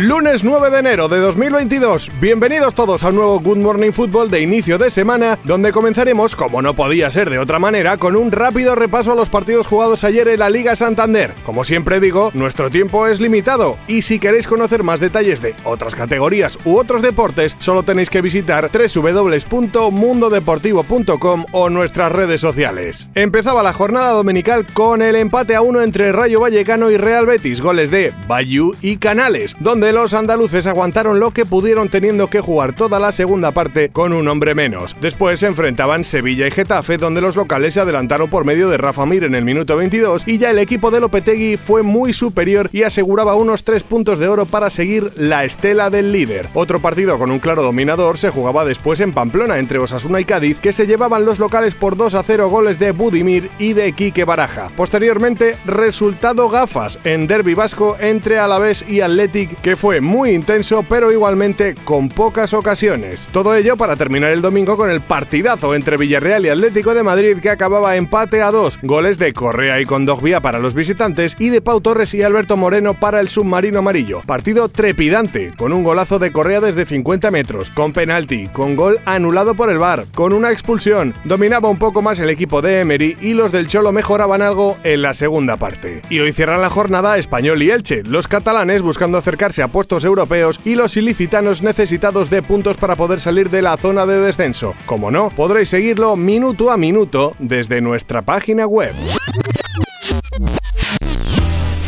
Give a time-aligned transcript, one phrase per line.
[0.00, 2.08] Lunes 9 de enero de 2022.
[2.22, 6.62] Bienvenidos todos a un nuevo Good Morning Football de inicio de semana, donde comenzaremos, como
[6.62, 10.26] no podía ser de otra manera, con un rápido repaso a los partidos jugados ayer
[10.28, 11.34] en la Liga Santander.
[11.44, 15.94] Como siempre digo, nuestro tiempo es limitado y si queréis conocer más detalles de otras
[15.94, 23.10] categorías u otros deportes, solo tenéis que visitar www.mundodeportivo.com o nuestras redes sociales.
[23.14, 27.60] Empezaba la jornada dominical con el empate a uno entre Rayo Vallecano y Real Betis,
[27.60, 32.74] goles de Bayou y Canales, donde los andaluces aguantaron lo que pudieron teniendo que jugar
[32.74, 34.96] toda la segunda parte con un hombre menos.
[35.00, 39.06] Después se enfrentaban Sevilla y Getafe, donde los locales se adelantaron por medio de Rafa
[39.06, 42.82] Mir en el minuto 22 y ya el equipo de Lopetegui fue muy superior y
[42.82, 46.48] aseguraba unos 3 puntos de oro para seguir la estela del líder.
[46.54, 50.58] Otro partido con un claro dominador se jugaba después en Pamplona entre Osasuna y Cádiz,
[50.58, 54.24] que se llevaban los locales por 2 a 0 goles de Budimir y de Quique
[54.24, 54.68] Baraja.
[54.76, 61.10] Posteriormente, resultado gafas en derby vasco entre Alavés y Athletic, que fue muy intenso, pero
[61.10, 63.26] igualmente con pocas ocasiones.
[63.32, 67.38] Todo ello para terminar el domingo con el partidazo entre Villarreal y Atlético de Madrid
[67.38, 71.62] que acababa empate a dos, goles de Correa y Condogbia para los visitantes y de
[71.62, 74.20] Pau Torres y Alberto Moreno para el submarino amarillo.
[74.26, 79.54] Partido trepidante, con un golazo de Correa desde 50 metros, con penalti, con gol anulado
[79.54, 81.14] por el VAR, con una expulsión.
[81.24, 85.00] Dominaba un poco más el equipo de Emery y los del Cholo mejoraban algo en
[85.00, 86.02] la segunda parte.
[86.10, 90.60] Y hoy cierran la jornada Español y Elche, los catalanes buscando acercarse a puestos europeos
[90.64, 94.74] y los ilicitanos necesitados de puntos para poder salir de la zona de descenso.
[94.86, 98.94] Como no, podréis seguirlo minuto a minuto desde nuestra página web.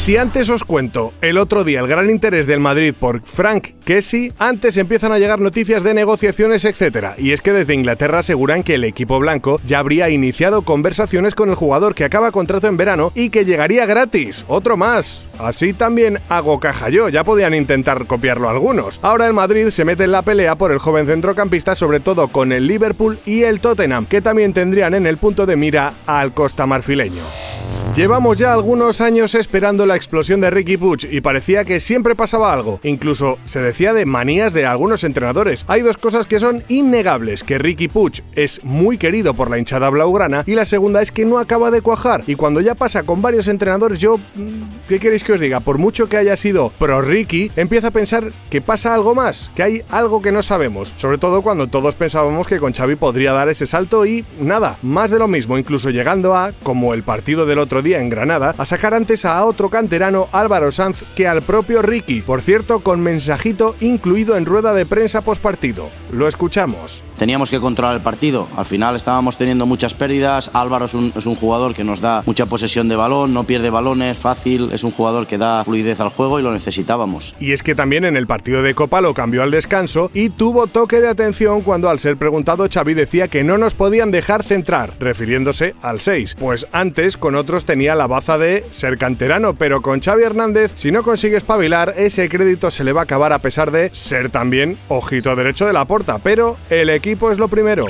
[0.02, 4.32] Si antes os cuento el otro día el gran interés del Madrid por Frank Kessie,
[4.36, 7.10] antes empiezan a llegar noticias de negociaciones, etc.
[7.18, 11.50] Y es que desde Inglaterra aseguran que el equipo blanco ya habría iniciado conversaciones con
[11.50, 14.44] el jugador que acaba contrato en verano y que llegaría gratis.
[14.48, 15.24] Otro más.
[15.38, 18.98] Así también hago caja yo, ya podían intentar copiarlo algunos.
[19.02, 22.50] Ahora el Madrid se mete en la pelea por el joven centrocampista, sobre todo con
[22.50, 26.66] el Liverpool y el Tottenham, que también tendrían en el punto de mira al costa
[26.66, 27.22] marfileño.
[27.94, 32.50] Llevamos ya algunos años esperando la explosión de Ricky Puig y parecía que siempre pasaba
[32.50, 32.80] algo.
[32.84, 35.66] Incluso se decía de manías de algunos entrenadores.
[35.68, 39.90] Hay dos cosas que son innegables, que Ricky Puig es muy querido por la hinchada
[39.90, 42.24] blaugrana y la segunda es que no acaba de cuajar.
[42.26, 44.16] Y cuando ya pasa con varios entrenadores, yo...
[44.36, 45.60] Mm, ¿Qué queréis que os diga?
[45.60, 49.62] Por mucho que haya sido pro Ricky, empieza a pensar que pasa algo más, que
[49.62, 50.94] hay algo que no sabemos.
[50.96, 55.10] Sobre todo cuando todos pensábamos que con Xavi podría dar ese salto y nada, más
[55.10, 58.64] de lo mismo, incluso llegando a, como el partido del otro día en Granada a
[58.66, 63.76] sacar antes a otro canterano Álvaro Sanz que al propio Ricky, por cierto con mensajito
[63.80, 65.88] incluido en rueda de prensa postpartido.
[66.10, 67.02] Lo escuchamos.
[67.18, 71.24] Teníamos que controlar el partido, al final estábamos teniendo muchas pérdidas, Álvaro es un, es
[71.24, 74.90] un jugador que nos da mucha posesión de balón, no pierde balones, fácil, es un
[74.90, 77.36] jugador que da fluidez al juego y lo necesitábamos.
[77.38, 80.66] Y es que también en el partido de Copa lo cambió al descanso y tuvo
[80.66, 84.94] toque de atención cuando al ser preguntado Xavi decía que no nos podían dejar centrar,
[84.98, 90.00] refiriéndose al 6, pues antes con otros tenía la baza de ser canterano, pero con
[90.00, 93.70] Xavi Hernández, si no consigue espabilar, ese crédito se le va a acabar a pesar
[93.70, 97.86] de ser también ojito derecho de la porta, pero el equipo es lo primero.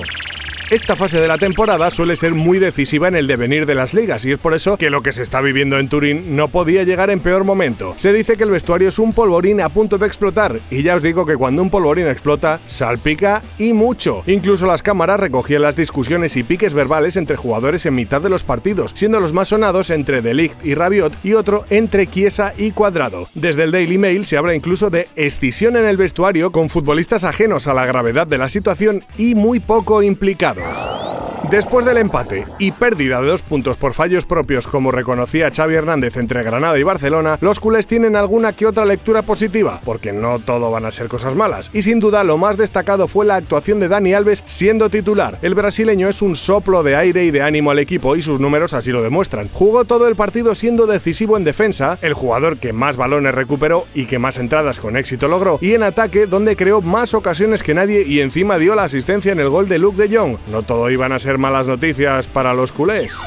[0.72, 4.24] Esta fase de la temporada suele ser muy decisiva en el devenir de las ligas
[4.24, 7.10] y es por eso que lo que se está viviendo en Turín no podía llegar
[7.10, 7.92] en peor momento.
[7.98, 11.02] Se dice que el vestuario es un polvorín a punto de explotar y ya os
[11.02, 14.22] digo que cuando un polvorín explota, salpica y mucho.
[14.26, 18.42] Incluso las cámaras recogían las discusiones y piques verbales entre jugadores en mitad de los
[18.42, 22.70] partidos, siendo los más sonados entre De Ligt y Rabiot y otro entre Chiesa y
[22.70, 23.28] Cuadrado.
[23.34, 27.66] Desde el Daily Mail se habla incluso de escisión en el vestuario con futbolistas ajenos
[27.66, 30.61] a la gravedad de la situación y muy poco implicados.
[30.62, 31.11] Yes.
[31.52, 36.16] Después del empate y pérdida de dos puntos por fallos propios, como reconocía Xavi Hernández
[36.16, 40.70] entre Granada y Barcelona, los culés tienen alguna que otra lectura positiva, porque no todo
[40.70, 41.70] van a ser cosas malas.
[41.74, 45.38] Y sin duda lo más destacado fue la actuación de Dani Alves siendo titular.
[45.42, 48.72] El brasileño es un soplo de aire y de ánimo al equipo y sus números
[48.72, 49.50] así lo demuestran.
[49.52, 54.06] Jugó todo el partido siendo decisivo en defensa, el jugador que más balones recuperó y
[54.06, 58.04] que más entradas con éxito logró, y en ataque donde creó más ocasiones que nadie
[58.06, 60.38] y encima dio la asistencia en el gol de Luke de Jong.
[60.50, 63.18] No todo iban a ser malas noticias para los culés.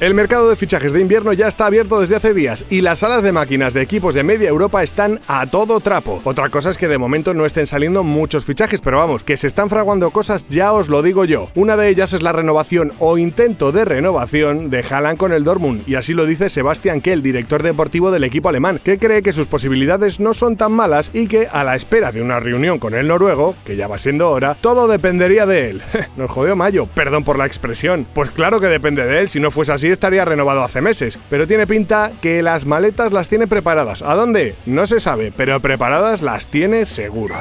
[0.00, 3.22] El mercado de fichajes de invierno ya está abierto desde hace días y las salas
[3.22, 6.20] de máquinas de equipos de media Europa están a todo trapo.
[6.24, 9.46] Otra cosa es que de momento no estén saliendo muchos fichajes, pero vamos, que se
[9.46, 11.48] están fraguando cosas ya os lo digo yo.
[11.54, 15.84] Una de ellas es la renovación o intento de renovación de Haaland con el Dortmund
[15.86, 19.46] y así lo dice Sebastian Kell, director deportivo del equipo alemán, que cree que sus
[19.46, 23.06] posibilidades no son tan malas y que a la espera de una reunión con el
[23.06, 25.82] noruego, que ya va siendo hora, todo dependería de él.
[26.16, 28.06] Nos jodió Mayo, perdón por la expresión.
[28.12, 31.46] Pues claro que depende de él, si no fuese así estaría renovado hace meses, pero
[31.46, 34.02] tiene pinta que las maletas las tiene preparadas.
[34.02, 34.54] ¿A dónde?
[34.66, 37.34] No se sabe, pero preparadas las tiene seguro.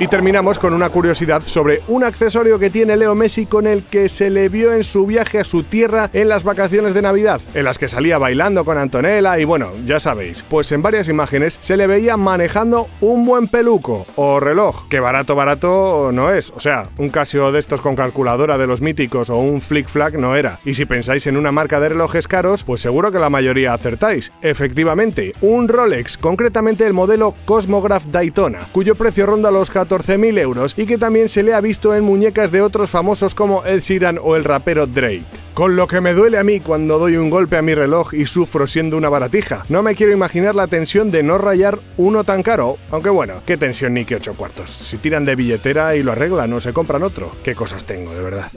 [0.00, 4.08] Y terminamos con una curiosidad sobre un accesorio que tiene Leo Messi con el que
[4.08, 7.64] se le vio en su viaje a su tierra en las vacaciones de Navidad, en
[7.64, 11.76] las que salía bailando con Antonella y bueno, ya sabéis, pues en varias imágenes se
[11.76, 16.84] le veía manejando un buen peluco o reloj, que barato barato no es, o sea,
[16.96, 20.60] un Casio de estos con calculadora de los míticos o un Flick Flag no era.
[20.64, 24.32] Y si pensáis en una marca de relojes caros, pues seguro que la mayoría acertáis.
[24.42, 30.86] Efectivamente, un Rolex, concretamente el modelo Cosmograph Daytona, cuyo precio ronda los 14.000 euros y
[30.86, 34.34] que también se le ha visto en muñecas de otros famosos como Ed Sheeran o
[34.34, 35.26] el rapero Drake.
[35.58, 38.26] Con lo que me duele a mí cuando doy un golpe a mi reloj y
[38.26, 39.64] sufro siendo una baratija.
[39.68, 42.76] No me quiero imaginar la tensión de no rayar uno tan caro.
[42.92, 44.70] Aunque bueno, qué tensión ni qué ocho cuartos.
[44.70, 47.32] Si tiran de billetera y lo arreglan o se compran otro.
[47.42, 48.52] Qué cosas tengo, de verdad.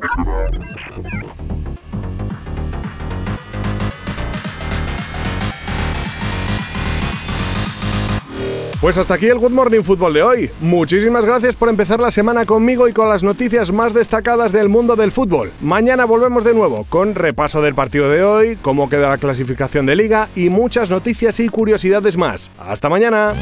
[8.81, 10.49] Pues hasta aquí el Good Morning Fútbol de hoy.
[10.59, 14.95] Muchísimas gracias por empezar la semana conmigo y con las noticias más destacadas del mundo
[14.95, 15.51] del fútbol.
[15.61, 19.95] Mañana volvemos de nuevo con repaso del partido de hoy, cómo queda la clasificación de
[19.95, 22.49] liga y muchas noticias y curiosidades más.
[22.57, 23.33] Hasta mañana.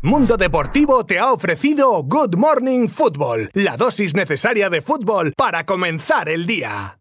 [0.00, 6.28] Mundo Deportivo te ha ofrecido Good Morning Fútbol, la dosis necesaria de fútbol para comenzar
[6.28, 6.92] el día.